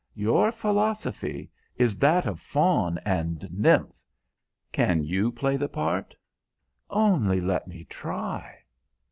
[0.15, 3.99] "Your philosophy is that of faun and nymph.
[4.71, 6.15] Can you play the part?"
[6.89, 8.63] "Only let me try."